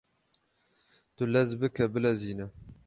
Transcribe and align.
Tu 1.15 1.23
lez 1.33 1.49
bike 1.59 1.83
bilezîne 1.93 2.43